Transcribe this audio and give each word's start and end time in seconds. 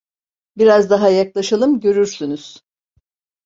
Biraz 0.57 0.89
daha 0.89 1.09
yaklaşalım, 1.09 1.79
görürsünüz! 1.79 2.63